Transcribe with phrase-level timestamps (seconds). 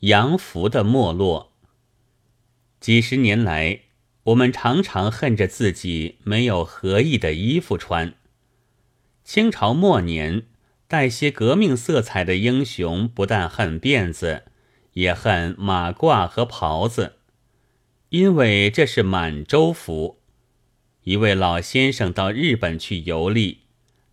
[0.00, 1.52] 洋服的没落。
[2.80, 3.80] 几十年来，
[4.24, 8.14] 我们常常恨着自己没有合意的衣服穿。
[9.24, 10.44] 清朝末年，
[10.86, 14.44] 带些革命色彩的英雄不但恨辫子，
[14.92, 17.16] 也恨马褂和袍子，
[18.10, 20.20] 因为这是满洲服。
[21.02, 23.62] 一位老先生到日本去游历，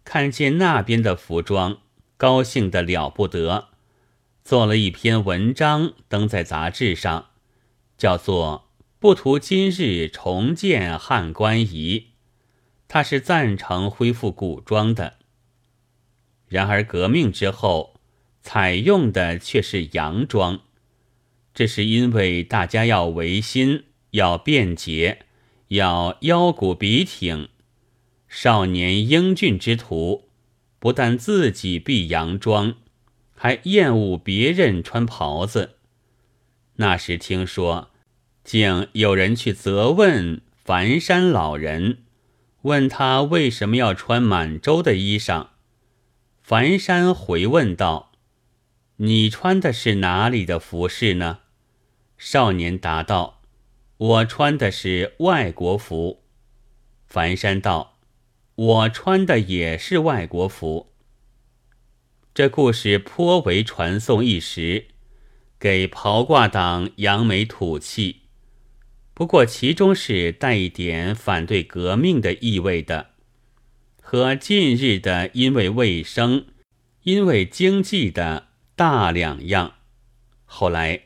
[0.03, 1.79] 看见那边的服装，
[2.17, 3.69] 高兴得了不得，
[4.43, 7.29] 做了一篇文章登在杂志上，
[7.97, 8.67] 叫做
[8.99, 11.99] 《不图今日重建汉官仪》，
[12.87, 15.17] 他是赞成恢复古装的。
[16.47, 17.99] 然而革命之后，
[18.41, 20.59] 采用的却是洋装，
[21.53, 25.25] 这是因为大家要维新，要便捷。
[25.69, 27.49] 要腰骨笔挺，
[28.27, 30.29] 少年英俊之徒，
[30.77, 32.75] 不但自己必洋装，
[33.43, 35.75] 还厌恶别人穿袍子。
[36.77, 37.91] 那时听说，
[38.45, 42.03] 竟有人去责问樊山老人，
[42.61, 45.47] 问他为什么要穿满洲的衣裳。
[46.41, 48.13] 樊山回问道
[48.95, 51.39] ：“你穿的是哪里的服饰呢？”
[52.17, 53.41] 少年答道。
[53.97, 56.23] 我穿的是外国服，
[57.05, 57.97] 樊山道
[58.55, 60.91] ：“我穿的也是外国服。”
[62.33, 64.87] 这故事颇为传颂一时，
[65.59, 68.21] 给袍褂党扬眉吐气。
[69.13, 73.11] 不过其中是带一点反对革命的意味的，
[74.01, 76.45] 和近日的因为卫生、
[77.03, 79.73] 因为经济的大两样。
[80.45, 81.03] 后来。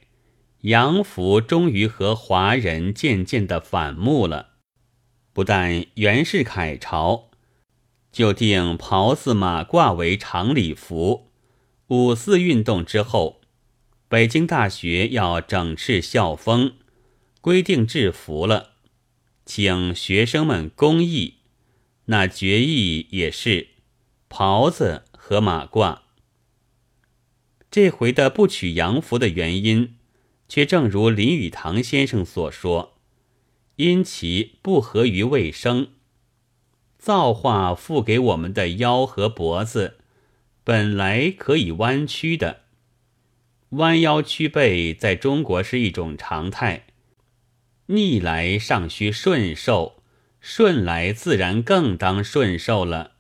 [0.62, 4.56] 洋服终于和华人渐渐的反目了。
[5.32, 7.27] 不但袁世凯朝
[8.12, 11.30] 就定袍子马褂为常礼服，
[11.88, 13.42] 五四运动之后，
[14.08, 16.74] 北京大学要整治校风，
[17.42, 18.72] 规定制服了，
[19.46, 21.36] 请学生们公议，
[22.06, 23.68] 那决议也是
[24.28, 26.00] 袍子和马褂。
[27.70, 29.94] 这回的不取洋服的原因。
[30.50, 32.98] 却正如林语堂先生所说，
[33.76, 35.90] 因其不合于卫生。
[36.98, 39.98] 造化赋给我们的腰和脖子，
[40.64, 42.62] 本来可以弯曲的，
[43.70, 46.86] 弯腰屈背在中国是一种常态。
[47.88, 50.04] 逆来尚需顺受，
[50.42, 53.12] 顺来自然更当顺受了。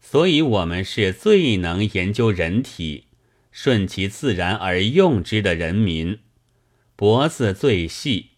[0.00, 3.06] 所以，我们是最能研究人体，
[3.52, 6.18] 顺其自然而用之的人民。
[6.96, 8.30] 脖子最细，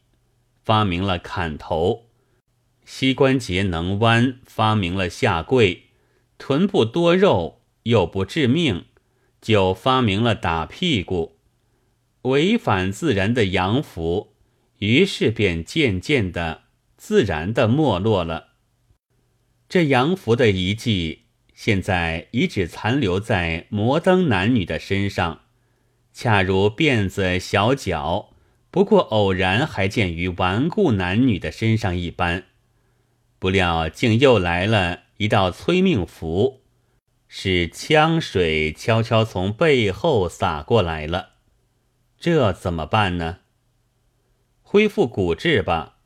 [0.62, 2.03] 发明了砍头；
[2.84, 5.84] 膝关节能弯，发明了下跪；
[6.38, 8.84] 臀部多肉又不致命，
[9.40, 11.38] 就发明了打屁股。
[12.22, 14.34] 违反自然的洋服，
[14.78, 16.62] 于是便渐渐的、
[16.96, 18.48] 自然的没落了。
[19.68, 21.24] 这洋服的遗迹，
[21.54, 25.42] 现在已只残留在摩登男女的身上，
[26.12, 28.30] 恰如辫子、小脚。
[28.70, 32.44] 不过偶然还见于顽固男女的身上一般，
[33.44, 36.62] 不料竟又来了一道催命符，
[37.28, 41.32] 是枪水悄悄从背后洒过来了。
[42.18, 43.40] 这怎么办呢？
[44.62, 45.98] 恢复古制吧。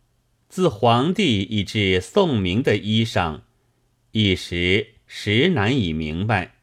[0.49, 3.43] 自皇帝以至宋明的衣裳，
[4.11, 6.57] 一时实难以明白。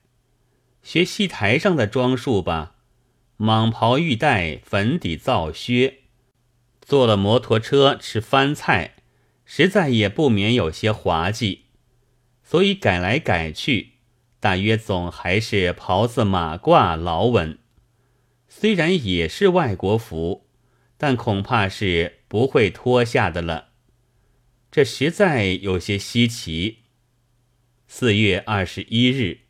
[0.84, 2.76] 学戏台上的装束吧。
[3.38, 6.00] 蟒袍玉带，粉底皂靴，
[6.82, 8.95] 坐了摩托车吃番菜，
[9.46, 11.66] 实在也不免有些滑稽，
[12.44, 13.94] 所以改来改去，
[14.40, 17.60] 大约总还是袍子马褂老稳。
[18.50, 20.48] 虽然也是外国服，
[20.98, 23.70] 但恐怕是不会脱下的了。
[24.72, 26.80] 这实在有些稀奇。
[27.88, 29.45] 四月二十一日。